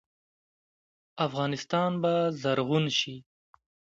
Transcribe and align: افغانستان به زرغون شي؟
افغانستان 1.27 1.91
به 2.01 2.13
زرغون 2.41 2.85
شي؟ 2.97 3.15